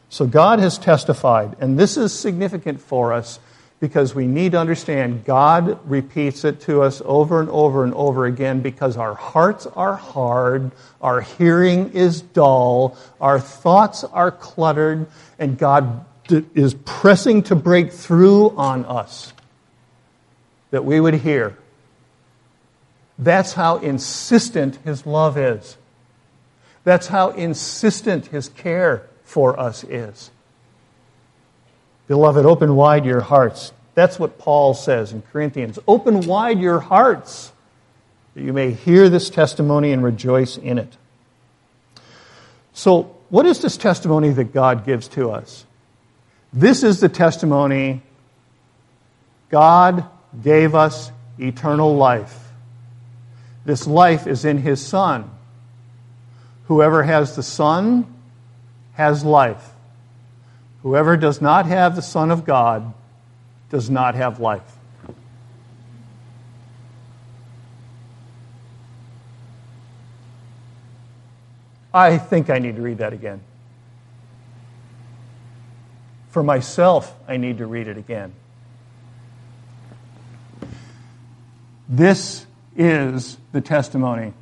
So 0.08 0.26
God 0.26 0.58
has 0.58 0.78
testified, 0.78 1.56
and 1.60 1.78
this 1.78 1.96
is 1.96 2.12
significant 2.12 2.80
for 2.80 3.12
us 3.12 3.38
because 3.82 4.14
we 4.14 4.28
need 4.28 4.52
to 4.52 4.60
understand 4.60 5.24
God 5.24 5.76
repeats 5.90 6.44
it 6.44 6.60
to 6.60 6.82
us 6.82 7.02
over 7.04 7.40
and 7.40 7.50
over 7.50 7.82
and 7.82 7.92
over 7.94 8.26
again 8.26 8.60
because 8.60 8.96
our 8.96 9.14
hearts 9.14 9.66
are 9.66 9.96
hard, 9.96 10.70
our 11.00 11.20
hearing 11.20 11.90
is 11.90 12.20
dull, 12.20 12.96
our 13.20 13.40
thoughts 13.40 14.04
are 14.04 14.30
cluttered, 14.30 15.08
and 15.36 15.58
God 15.58 16.04
is 16.30 16.74
pressing 16.84 17.42
to 17.42 17.56
break 17.56 17.90
through 17.90 18.50
on 18.50 18.84
us 18.84 19.32
that 20.70 20.84
we 20.84 21.00
would 21.00 21.14
hear. 21.14 21.58
That's 23.18 23.52
how 23.52 23.78
insistent 23.78 24.76
His 24.84 25.06
love 25.06 25.36
is. 25.36 25.76
That's 26.84 27.08
how 27.08 27.30
insistent 27.30 28.26
His 28.26 28.48
care 28.48 29.08
for 29.24 29.58
us 29.58 29.82
is. 29.82 30.30
Beloved, 32.12 32.44
open 32.44 32.76
wide 32.76 33.06
your 33.06 33.22
hearts. 33.22 33.72
That's 33.94 34.18
what 34.18 34.36
Paul 34.38 34.74
says 34.74 35.14
in 35.14 35.22
Corinthians. 35.22 35.78
Open 35.88 36.26
wide 36.26 36.60
your 36.60 36.78
hearts. 36.78 37.50
that 38.34 38.42
you 38.42 38.52
may 38.52 38.72
hear 38.72 39.08
this 39.08 39.30
testimony 39.30 39.92
and 39.92 40.04
rejoice 40.04 40.58
in 40.58 40.76
it. 40.76 40.94
So, 42.74 43.16
what 43.30 43.46
is 43.46 43.62
this 43.62 43.78
testimony 43.78 44.28
that 44.28 44.52
God 44.52 44.84
gives 44.84 45.08
to 45.08 45.30
us? 45.30 45.64
This 46.52 46.82
is 46.82 47.00
the 47.00 47.08
testimony 47.08 48.02
God 49.48 50.04
gave 50.42 50.74
us 50.74 51.10
eternal 51.38 51.96
life. 51.96 52.52
This 53.64 53.86
life 53.86 54.26
is 54.26 54.44
in 54.44 54.58
His 54.58 54.86
Son. 54.86 55.30
Whoever 56.66 57.04
has 57.04 57.36
the 57.36 57.42
Son 57.42 58.06
has 58.96 59.24
life. 59.24 59.71
Whoever 60.82 61.16
does 61.16 61.40
not 61.40 61.66
have 61.66 61.94
the 61.96 62.02
Son 62.02 62.30
of 62.30 62.44
God 62.44 62.92
does 63.70 63.88
not 63.88 64.14
have 64.14 64.40
life. 64.40 64.76
I 71.94 72.18
think 72.18 72.50
I 72.50 72.58
need 72.58 72.76
to 72.76 72.82
read 72.82 72.98
that 72.98 73.12
again. 73.12 73.40
For 76.30 76.42
myself, 76.42 77.14
I 77.28 77.36
need 77.36 77.58
to 77.58 77.66
read 77.66 77.86
it 77.86 77.98
again. 77.98 78.32
This 81.88 82.46
is 82.74 83.36
the 83.52 83.60
testimony 83.60 84.32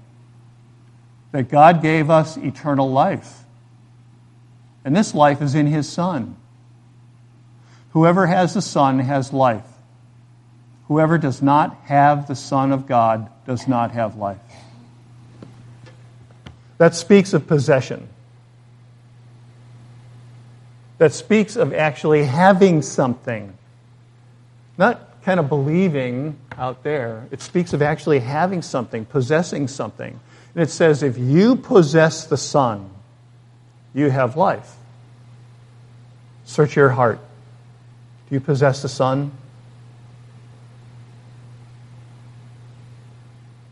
that 1.32 1.48
God 1.48 1.82
gave 1.82 2.08
us 2.08 2.36
eternal 2.36 2.90
life. 2.90 3.40
And 4.84 4.96
this 4.96 5.14
life 5.14 5.42
is 5.42 5.54
in 5.54 5.66
His 5.66 5.88
Son. 5.88 6.36
Whoever 7.92 8.26
has 8.26 8.54
the 8.54 8.62
Son 8.62 8.98
has 9.00 9.32
life. 9.32 9.66
Whoever 10.88 11.18
does 11.18 11.42
not 11.42 11.76
have 11.84 12.26
the 12.26 12.34
Son 12.34 12.72
of 12.72 12.86
God 12.86 13.30
does 13.46 13.68
not 13.68 13.92
have 13.92 14.16
life. 14.16 14.38
That 16.78 16.94
speaks 16.94 17.32
of 17.32 17.46
possession. 17.46 18.08
That 20.98 21.12
speaks 21.12 21.56
of 21.56 21.74
actually 21.74 22.24
having 22.24 22.82
something. 22.82 23.52
Not 24.78 25.22
kind 25.22 25.38
of 25.38 25.48
believing 25.48 26.38
out 26.56 26.82
there. 26.82 27.26
It 27.30 27.42
speaks 27.42 27.72
of 27.72 27.82
actually 27.82 28.20
having 28.20 28.62
something, 28.62 29.04
possessing 29.04 29.68
something. 29.68 30.18
And 30.54 30.62
it 30.62 30.70
says, 30.70 31.02
if 31.02 31.18
you 31.18 31.56
possess 31.56 32.26
the 32.26 32.36
Son, 32.36 32.90
you 33.94 34.10
have 34.10 34.36
life. 34.36 34.76
Search 36.44 36.76
your 36.76 36.90
heart. 36.90 37.20
Do 38.28 38.34
you 38.34 38.40
possess 38.40 38.82
the 38.82 38.88
Son? 38.88 39.32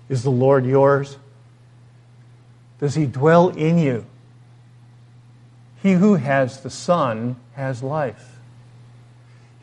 Is 0.08 0.22
the 0.22 0.30
Lord 0.30 0.64
yours? 0.64 1.16
Does 2.80 2.94
he 2.94 3.06
dwell 3.06 3.48
in 3.50 3.78
you? 3.78 4.06
He 5.82 5.92
who 5.92 6.14
has 6.14 6.60
the 6.60 6.70
Son 6.70 7.36
has 7.54 7.82
life. 7.82 8.38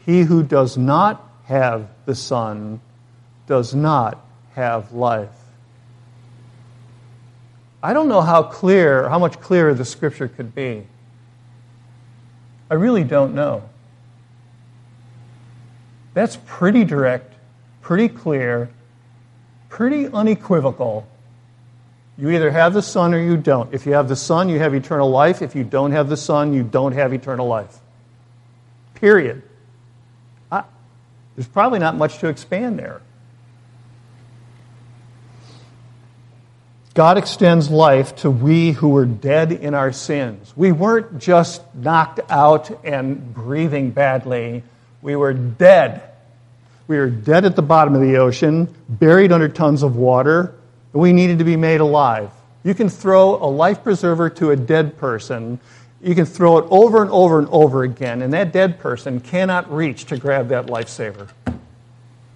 He 0.06 0.22
who 0.22 0.44
does 0.44 0.78
not 0.78 1.28
have 1.46 1.88
the 2.06 2.16
Son 2.16 2.80
does 3.48 3.74
not 3.74 4.24
have 4.54 4.92
life. 4.92 5.45
I 7.86 7.94
don't 7.94 8.08
know 8.08 8.22
how 8.22 8.44
clear, 8.44 9.08
how 9.08 9.20
much 9.20 9.40
clearer 9.40 9.74
the 9.74 9.86
scripture 9.86 10.28
could 10.28 10.56
be. 10.56 10.86
I 12.70 12.74
really 12.74 13.04
don't 13.04 13.36
know. 13.36 13.70
That's 16.14 16.38
pretty 16.46 16.84
direct, 16.84 17.34
pretty 17.82 18.10
clear, 18.10 18.70
pretty 19.70 20.08
unequivocal 20.08 21.08
you 22.18 22.30
either 22.30 22.50
have 22.50 22.74
the 22.74 22.82
Son 22.82 23.14
or 23.14 23.20
you 23.20 23.36
don't. 23.36 23.74
If 23.74 23.86
you 23.86 23.94
have 23.94 24.08
the 24.08 24.16
Son, 24.16 24.48
you 24.48 24.60
have 24.60 24.74
eternal 24.74 25.10
life. 25.10 25.42
If 25.42 25.56
you 25.56 25.64
don't 25.64 25.92
have 25.92 26.08
the 26.08 26.18
Son, 26.18 26.54
you 26.54 26.64
don't 26.64 26.94
have 26.94 27.14
eternal 27.14 27.48
life. 27.48 27.78
Period. 28.94 29.44
I, 30.50 30.64
there's 31.36 31.48
probably 31.48 31.80
not 31.80 31.98
much 31.98 32.20
to 32.20 32.28
expand 32.28 32.80
there. 32.80 33.02
God 36.96 37.18
extends 37.18 37.70
life 37.70 38.16
to 38.18 38.32
we 38.32 38.72
who 38.72 38.88
were 38.88 39.06
dead 39.06 39.52
in 39.52 39.74
our 39.74 39.92
sins. 39.92 40.54
We 40.56 40.72
weren't 40.72 41.20
just 41.20 41.62
knocked 41.76 42.22
out 42.30 42.86
and 42.86 43.34
breathing 43.34 43.92
badly, 43.92 44.64
we 45.02 45.18
were 45.18 45.34
dead. 45.34 46.02
We 46.88 46.98
were 46.98 47.10
dead 47.10 47.44
at 47.44 47.58
the 47.58 47.62
bottom 47.62 47.96
of 47.96 48.02
the 48.02 48.18
ocean, 48.18 48.74
buried 48.88 49.34
under 49.34 49.50
tons 49.50 49.84
of 49.84 49.98
water, 49.98 50.56
and 50.94 51.02
we 51.02 51.12
needed 51.12 51.40
to 51.40 51.44
be 51.44 51.58
made 51.58 51.82
alive. 51.82 52.32
You 52.64 52.74
can 52.74 52.88
throw 52.88 53.44
a 53.44 53.50
life 53.50 53.84
preserver 53.84 54.30
to 54.30 54.52
a 54.52 54.56
dead 54.56 54.98
person. 54.98 55.60
You 56.02 56.16
can 56.16 56.26
throw 56.26 56.60
it 56.60 56.68
over 56.70 57.02
and 57.02 57.12
over 57.12 57.40
and 57.40 57.50
over 57.50 57.84
again, 57.84 58.22
and 58.22 58.32
that 58.32 58.54
dead 58.54 58.80
person 58.80 59.20
cannot 59.20 59.70
reach 59.70 60.06
to 60.06 60.18
grab 60.18 60.48
that 60.48 60.68
lifesaver. 60.68 61.28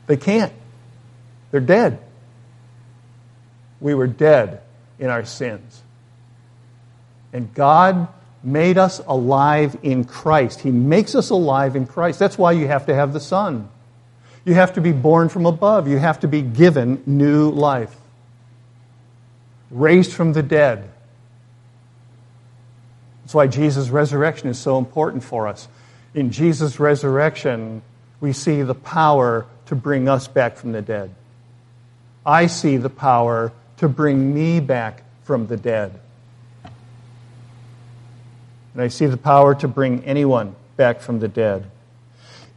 They 0.08 0.18
can't. 0.18 0.52
They're 1.52 1.62
dead. 1.62 2.00
We 3.82 3.94
were 3.94 4.08
dead 4.08 4.62
in 4.98 5.10
our 5.10 5.26
sins. 5.26 5.84
And 7.32 7.54
God 7.54 8.08
made 8.44 8.78
us 8.78 9.02
alive 9.08 9.78
in 9.84 10.06
Christ. 10.06 10.62
He 10.62 10.72
makes 10.72 11.16
us 11.16 11.30
alive 11.30 11.76
in 11.76 11.86
Christ. 11.86 12.20
That's 12.20 12.38
why 12.38 12.54
you 12.54 12.68
have 12.68 12.86
to 12.88 12.96
have 12.96 13.14
the 13.14 13.20
Son. 13.20 13.70
You 14.46 14.54
have 14.54 14.74
to 14.74 14.82
be 14.82 14.92
born 14.92 15.30
from 15.30 15.46
above. 15.46 15.88
You 15.88 15.98
have 15.98 16.22
to 16.22 16.28
be 16.28 16.42
given 16.42 17.04
new 17.06 17.50
life 17.52 17.96
raised 19.72 20.14
from 20.14 20.34
the 20.34 20.44
dead. 20.44 20.90
That's 23.22 23.34
why 23.34 23.48
Jesus' 23.48 23.90
resurrection 23.90 24.50
is 24.50 24.58
so 24.58 24.78
important 24.78 25.24
for 25.24 25.48
us. 25.48 25.68
In 26.14 26.32
Jesus' 26.32 26.80
resurrection, 26.80 27.82
we 28.20 28.34
see 28.34 28.64
the 28.64 28.76
power 28.76 29.46
to 29.68 29.76
bring 29.76 30.10
us 30.10 30.28
back 30.28 30.58
from 30.58 30.72
the 30.72 30.82
dead. 30.82 31.14
I 32.26 32.48
see 32.48 32.78
the 32.78 32.90
power 32.90 33.52
to 33.80 33.90
bring 33.90 34.34
me 34.34 34.60
back 34.60 35.04
from 35.24 35.48
the 35.48 35.58
dead. 35.58 36.00
And 38.74 38.82
I 38.82 38.88
see 38.88 39.06
the 39.06 39.18
power 39.18 39.56
to 39.56 39.68
bring 39.68 40.04
anyone 40.06 40.56
back 40.78 41.02
from 41.02 41.20
the 41.20 41.28
dead. 41.28 41.70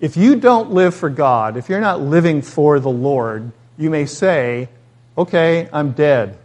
If 0.00 0.16
you 0.16 0.36
don't 0.36 0.72
live 0.72 0.94
for 0.94 1.08
God, 1.08 1.56
if 1.56 1.68
you're 1.68 1.80
not 1.80 2.00
living 2.00 2.42
for 2.42 2.80
the 2.80 2.90
Lord, 2.90 3.52
you 3.78 3.88
may 3.88 4.06
say, 4.06 4.68
okay, 5.16 5.68
I'm 5.72 5.92
dead. 5.92 6.38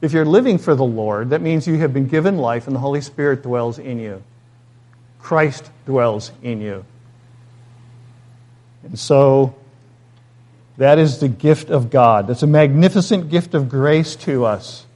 If 0.00 0.12
you're 0.12 0.24
living 0.24 0.58
for 0.58 0.74
the 0.74 0.84
Lord, 0.84 1.30
that 1.30 1.42
means 1.42 1.66
you 1.66 1.78
have 1.78 1.92
been 1.92 2.06
given 2.06 2.38
life 2.38 2.66
and 2.66 2.74
the 2.74 2.80
Holy 2.80 3.00
Spirit 3.00 3.42
dwells 3.42 3.78
in 3.78 3.98
you. 3.98 4.22
Christ 5.18 5.70
dwells 5.86 6.30
in 6.42 6.60
you. 6.60 6.84
And 8.84 8.98
so, 8.98 9.54
that 10.78 10.98
is 10.98 11.18
the 11.18 11.28
gift 11.28 11.70
of 11.70 11.90
God. 11.90 12.28
That's 12.28 12.44
a 12.44 12.46
magnificent 12.46 13.30
gift 13.30 13.54
of 13.54 13.68
grace 13.68 14.14
to 14.16 14.44
us. 14.44 14.86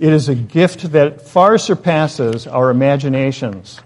It 0.00 0.12
is 0.12 0.28
a 0.28 0.34
gift 0.34 0.92
that 0.92 1.22
far 1.22 1.56
surpasses 1.56 2.48
our 2.48 2.68
imaginations. 2.68 3.80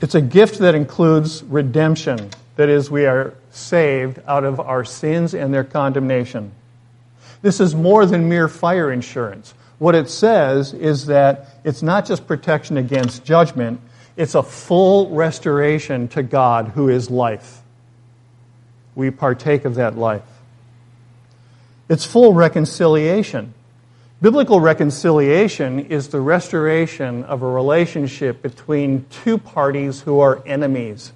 It's 0.00 0.16
a 0.16 0.20
gift 0.20 0.58
that 0.58 0.74
includes 0.74 1.44
redemption. 1.44 2.30
That 2.56 2.68
is, 2.68 2.90
we 2.90 3.06
are 3.06 3.34
saved 3.52 4.20
out 4.26 4.42
of 4.42 4.58
our 4.58 4.84
sins 4.84 5.32
and 5.32 5.54
their 5.54 5.64
condemnation. 5.64 6.50
This 7.42 7.60
is 7.60 7.76
more 7.76 8.06
than 8.06 8.28
mere 8.28 8.48
fire 8.48 8.90
insurance. 8.90 9.54
What 9.78 9.94
it 9.94 10.10
says 10.10 10.72
is 10.72 11.06
that 11.06 11.60
it's 11.62 11.82
not 11.82 12.06
just 12.06 12.26
protection 12.26 12.76
against 12.76 13.24
judgment, 13.24 13.80
it's 14.16 14.34
a 14.34 14.42
full 14.42 15.10
restoration 15.10 16.08
to 16.08 16.24
God 16.24 16.68
who 16.68 16.88
is 16.88 17.08
life. 17.08 17.62
We 18.98 19.12
partake 19.12 19.64
of 19.64 19.76
that 19.76 19.96
life. 19.96 20.24
It's 21.88 22.04
full 22.04 22.34
reconciliation. 22.34 23.54
Biblical 24.20 24.58
reconciliation 24.58 25.78
is 25.86 26.08
the 26.08 26.20
restoration 26.20 27.22
of 27.22 27.42
a 27.42 27.46
relationship 27.46 28.42
between 28.42 29.06
two 29.08 29.38
parties 29.38 30.00
who 30.00 30.18
are 30.18 30.42
enemies. 30.44 31.12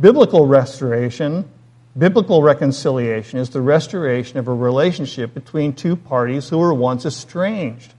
Biblical 0.00 0.48
restoration 0.48 1.48
Biblical 1.96 2.42
reconciliation 2.42 3.38
is 3.38 3.50
the 3.50 3.60
restoration 3.60 4.38
of 4.38 4.48
a 4.48 4.54
relationship 4.54 5.32
between 5.32 5.74
two 5.74 5.94
parties 5.94 6.48
who 6.48 6.58
were 6.58 6.74
once 6.74 7.06
estranged. 7.06 7.94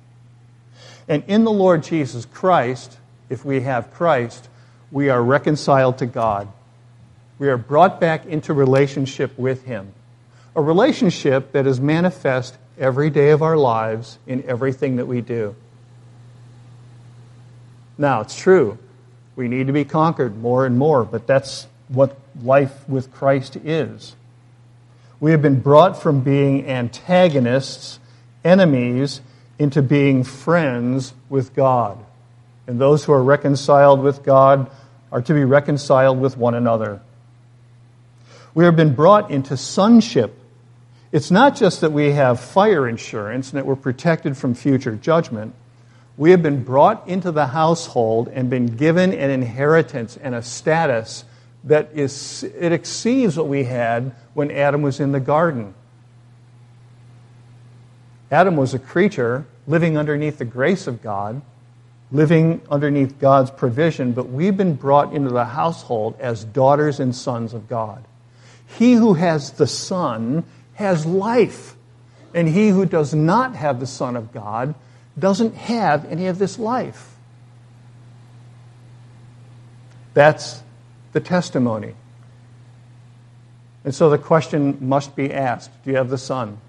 And 1.08 1.24
in 1.28 1.46
the 1.46 1.52
Lord 1.52 1.84
Jesus 1.84 2.26
Christ, 2.26 2.98
if 3.30 3.46
we 3.46 3.62
have 3.62 3.94
Christ, 3.94 4.50
we 4.91 5.08
are 5.08 5.24
reconciled 5.24 5.98
to 6.00 6.06
God. 6.06 6.50
We 7.41 7.49
are 7.49 7.58
brought 7.58 7.99
back 7.99 8.27
into 8.27 8.54
relationship 8.54 9.36
with 9.36 9.63
Him. 9.63 9.93
A 10.56 10.62
relationship 10.62 11.54
that 11.54 11.65
is 11.65 11.80
manifest 11.80 12.56
every 12.77 13.10
day 13.10 13.32
of 13.32 13.41
our 13.41 13.58
lives 13.58 14.19
in 14.27 14.43
everything 14.47 14.97
that 14.97 15.08
we 15.08 15.21
do. 15.21 15.56
Now, 17.97 18.21
it's 18.21 18.36
true. 18.36 18.77
We 19.36 19.47
need 19.47 19.65
to 19.65 19.73
be 19.73 19.86
conquered 19.86 20.38
more 20.38 20.67
and 20.67 20.77
more, 20.77 21.04
but 21.04 21.25
that's 21.25 21.65
what 21.88 22.15
life 22.43 22.88
with 22.88 23.12
Christ 23.12 23.56
is. 23.56 24.15
We 25.19 25.32
have 25.32 25.41
been 25.41 25.62
brought 25.62 25.99
from 25.99 26.21
being 26.21 26.67
antagonists, 26.69 27.99
enemies, 28.45 29.19
into 29.58 29.82
being 29.82 30.23
friends 30.23 31.15
with 31.27 31.56
God. 31.56 31.97
And 32.67 32.80
those 32.80 33.04
who 33.04 33.13
are 33.13 33.23
reconciled 33.23 34.01
with 34.04 34.21
God 34.21 34.69
are 35.12 35.23
to 35.23 35.34
be 35.34 35.43
reconciled 35.43 36.21
with 36.21 36.38
one 36.38 36.54
another. 36.54 37.01
We 38.54 38.66
have 38.66 38.76
been 38.76 38.94
brought 38.94 39.32
into 39.32 39.56
sonship. 39.56 40.38
It's 41.12 41.32
not 41.32 41.56
just 41.56 41.82
that 41.82 41.92
we 41.92 42.12
have 42.12 42.40
fire 42.40 42.88
insurance 42.88 43.52
and 43.52 43.58
that 43.58 43.66
we're 43.66 43.76
protected 43.76 44.38
from 44.38 44.56
future 44.56 44.96
judgment. 44.96 45.56
We 46.18 46.32
have 46.32 46.44
been 46.44 46.64
brought 46.64 47.08
into 47.08 47.32
the 47.32 47.48
household 47.48 48.28
and 48.28 48.50
been 48.50 48.76
given 48.76 49.14
an 49.14 49.30
inheritance 49.30 50.18
and 50.18 50.36
a 50.36 50.44
status 50.44 51.24
that 51.64 51.92
is, 51.94 52.44
it 52.44 52.72
exceeds 52.72 53.38
what 53.38 53.48
we 53.48 53.64
had 53.64 54.14
when 54.34 54.52
Adam 54.52 54.82
was 54.82 55.00
in 55.00 55.12
the 55.12 55.20
garden. 55.20 55.74
Adam 58.32 58.56
was 58.56 58.74
a 58.74 58.80
creature 58.80 59.46
living 59.68 59.98
underneath 59.98 60.38
the 60.38 60.46
grace 60.46 60.88
of 60.88 61.02
God, 61.02 61.42
living 62.12 62.62
underneath 62.70 63.20
God's 63.20 63.52
provision, 63.52 64.12
but 64.12 64.30
we've 64.30 64.58
been 64.58 64.76
brought 64.76 65.14
into 65.14 65.30
the 65.30 65.46
household 65.46 66.16
as 66.20 66.44
daughters 66.44 67.00
and 67.00 67.16
sons 67.16 67.54
of 67.54 67.70
God. 67.70 68.04
He 68.78 68.94
who 68.94 69.14
has 69.14 69.52
the 69.52 69.68
Son 69.68 70.44
has 70.76 71.06
life, 71.06 71.76
and 72.34 72.48
he 72.48 72.70
who 72.70 72.86
does 72.86 73.14
not 73.14 73.56
have 73.56 73.80
the 73.80 73.88
Son 73.88 74.16
of 74.16 74.32
God 74.32 74.76
doesn't 75.18 75.56
have 75.56 76.06
any 76.06 76.28
of 76.28 76.40
this 76.40 76.58
life. 76.58 77.16
That's 80.14 80.62
the 81.14 81.20
testimony. 81.20 81.94
And 83.84 83.94
so 83.96 84.10
the 84.10 84.18
question 84.18 84.78
must 84.82 85.16
be 85.16 85.34
asked 85.34 85.72
Do 85.84 85.92
you 85.92 85.98
have 85.98 86.10
the 86.10 86.18
Son? 86.18 86.60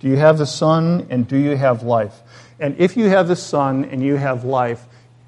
Do 0.00 0.08
you 0.08 0.16
have 0.16 0.38
the 0.38 0.46
Son 0.46 1.06
and 1.10 1.26
do 1.26 1.36
you 1.36 1.56
have 1.56 1.82
life? 1.82 2.20
And 2.60 2.76
if 2.78 2.96
you 2.96 3.08
have 3.08 3.28
the 3.28 3.36
Son 3.36 3.84
and 3.86 4.02
you 4.02 4.16
have 4.16 4.44
life, 4.44 4.84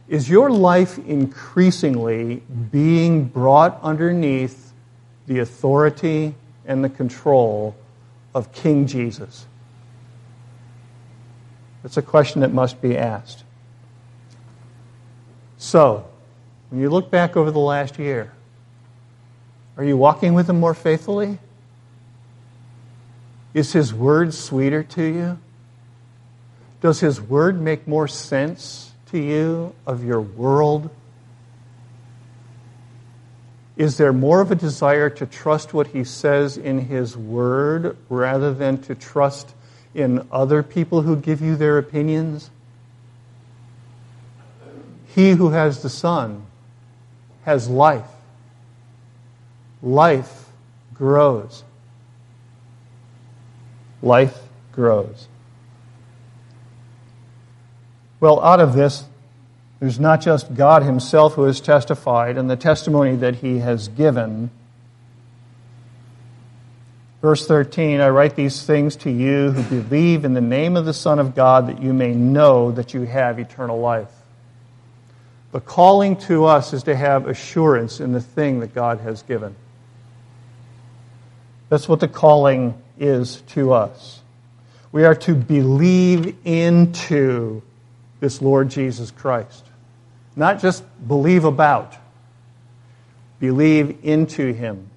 is 0.08 0.28
your 0.28 0.50
life 0.50 0.98
increasingly 0.98 2.42
being 2.70 3.24
brought 3.24 3.80
underneath 3.82 4.65
the 5.26 5.40
authority 5.40 6.34
and 6.66 6.82
the 6.84 6.88
control 6.88 7.74
of 8.34 8.52
King 8.52 8.86
Jesus? 8.86 9.46
It's 11.84 11.96
a 11.96 12.02
question 12.02 12.40
that 12.40 12.52
must 12.52 12.82
be 12.82 12.96
asked. 12.96 13.44
So, 15.56 16.06
when 16.70 16.80
you 16.80 16.90
look 16.90 17.10
back 17.10 17.36
over 17.36 17.50
the 17.50 17.58
last 17.58 17.98
year, 17.98 18.32
are 19.76 19.84
you 19.84 19.96
walking 19.96 20.34
with 20.34 20.48
Him 20.48 20.58
more 20.58 20.74
faithfully? 20.74 21.38
Is 23.54 23.72
His 23.72 23.94
Word 23.94 24.34
sweeter 24.34 24.82
to 24.82 25.02
you? 25.02 25.38
Does 26.80 27.00
His 27.00 27.20
Word 27.20 27.60
make 27.60 27.86
more 27.86 28.08
sense 28.08 28.92
to 29.12 29.18
you 29.18 29.74
of 29.86 30.04
your 30.04 30.20
world? 30.20 30.90
Is 33.76 33.98
there 33.98 34.12
more 34.12 34.40
of 34.40 34.50
a 34.50 34.54
desire 34.54 35.10
to 35.10 35.26
trust 35.26 35.74
what 35.74 35.88
He 35.88 36.02
says 36.02 36.56
in 36.56 36.78
His 36.78 37.16
Word 37.16 37.96
rather 38.08 38.54
than 38.54 38.80
to 38.82 38.94
trust 38.94 39.54
in 39.94 40.26
other 40.32 40.62
people 40.62 41.02
who 41.02 41.16
give 41.16 41.42
you 41.42 41.56
their 41.56 41.76
opinions? 41.76 42.50
He 45.14 45.30
who 45.30 45.50
has 45.50 45.82
the 45.82 45.90
Son 45.90 46.46
has 47.44 47.68
life. 47.68 48.08
Life 49.82 50.48
grows. 50.94 51.62
Life 54.02 54.38
grows. 54.72 55.28
Well, 58.20 58.40
out 58.42 58.60
of 58.60 58.74
this, 58.74 59.04
there's 59.80 60.00
not 60.00 60.22
just 60.22 60.54
God 60.54 60.82
Himself 60.82 61.34
who 61.34 61.44
has 61.44 61.60
testified 61.60 62.38
and 62.38 62.48
the 62.48 62.56
testimony 62.56 63.16
that 63.16 63.36
He 63.36 63.58
has 63.58 63.88
given. 63.88 64.50
Verse 67.20 67.46
13 67.46 68.00
I 68.00 68.08
write 68.08 68.36
these 68.36 68.62
things 68.62 68.96
to 68.96 69.10
you 69.10 69.50
who 69.50 69.82
believe 69.82 70.24
in 70.24 70.32
the 70.32 70.40
name 70.40 70.76
of 70.76 70.84
the 70.86 70.94
Son 70.94 71.18
of 71.18 71.34
God 71.34 71.68
that 71.68 71.82
you 71.82 71.92
may 71.92 72.14
know 72.14 72.70
that 72.72 72.94
you 72.94 73.02
have 73.02 73.38
eternal 73.38 73.78
life. 73.78 74.10
The 75.52 75.60
calling 75.60 76.16
to 76.22 76.46
us 76.46 76.72
is 76.72 76.84
to 76.84 76.96
have 76.96 77.26
assurance 77.28 78.00
in 78.00 78.12
the 78.12 78.20
thing 78.20 78.60
that 78.60 78.74
God 78.74 79.00
has 79.00 79.22
given. 79.22 79.54
That's 81.68 81.88
what 81.88 82.00
the 82.00 82.08
calling 82.08 82.80
is 82.98 83.42
to 83.48 83.72
us. 83.72 84.20
We 84.92 85.04
are 85.04 85.14
to 85.16 85.34
believe 85.34 86.36
into 86.44 87.62
this 88.20 88.40
Lord 88.40 88.70
Jesus 88.70 89.10
Christ. 89.10 89.65
Not 90.36 90.60
just 90.60 90.84
believe 91.08 91.44
about, 91.44 91.96
believe 93.40 94.04
into 94.04 94.52
him. 94.52 94.90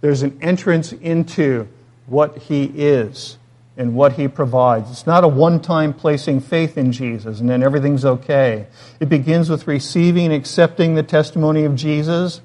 There's 0.00 0.22
an 0.22 0.38
entrance 0.40 0.92
into 0.92 1.68
what 2.06 2.38
he 2.38 2.64
is 2.64 3.36
and 3.76 3.94
what 3.94 4.14
he 4.14 4.26
provides. 4.26 4.90
It's 4.90 5.06
not 5.06 5.22
a 5.22 5.28
one 5.28 5.60
time 5.60 5.92
placing 5.92 6.40
faith 6.40 6.78
in 6.78 6.92
Jesus 6.92 7.40
and 7.40 7.48
then 7.48 7.62
everything's 7.62 8.04
okay. 8.04 8.66
It 8.98 9.10
begins 9.10 9.50
with 9.50 9.66
receiving 9.66 10.26
and 10.26 10.34
accepting 10.34 10.94
the 10.94 11.02
testimony 11.02 11.64
of 11.64 11.76
Jesus 11.76 12.40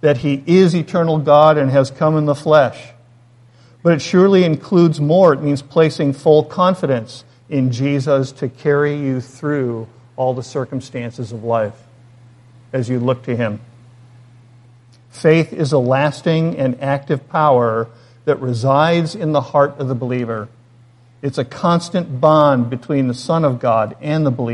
that 0.00 0.18
he 0.18 0.42
is 0.46 0.74
eternal 0.74 1.18
God 1.18 1.56
and 1.56 1.70
has 1.70 1.90
come 1.90 2.16
in 2.16 2.26
the 2.26 2.34
flesh. 2.34 2.92
But 3.82 3.92
it 3.94 4.02
surely 4.02 4.44
includes 4.44 5.00
more. 5.00 5.32
It 5.32 5.42
means 5.42 5.62
placing 5.62 6.14
full 6.14 6.44
confidence 6.44 7.24
in 7.48 7.70
Jesus 7.70 8.32
to 8.32 8.48
carry 8.48 8.96
you 8.96 9.20
through 9.20 9.88
all 10.20 10.34
the 10.34 10.42
circumstances 10.42 11.32
of 11.32 11.42
life 11.42 11.82
as 12.74 12.90
you 12.90 13.00
look 13.00 13.22
to 13.22 13.34
him. 13.34 13.58
Faith 15.08 15.50
is 15.50 15.72
a 15.72 15.78
lasting 15.78 16.58
and 16.58 16.78
active 16.82 17.26
power 17.30 17.88
that 18.26 18.38
resides 18.38 19.14
in 19.14 19.32
the 19.32 19.40
heart 19.40 19.78
of 19.78 19.88
the 19.88 19.94
believer. 19.94 20.46
It's 21.22 21.38
a 21.38 21.44
constant 21.44 22.20
bond 22.20 22.68
between 22.68 23.08
the 23.08 23.14
Son 23.14 23.46
of 23.46 23.60
God 23.60 23.96
and 24.02 24.26
the 24.26 24.30
believer. 24.30 24.48